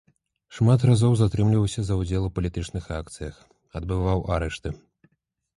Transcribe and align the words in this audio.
Шмат 0.59 0.85
разоў 0.89 1.13
затрымліваўся 1.19 1.81
за 1.89 1.93
ўдзел 1.99 2.23
у 2.29 2.31
палітычных 2.37 2.83
акцыях, 2.99 3.35
адбываў 3.81 4.25
арышты. 4.39 4.69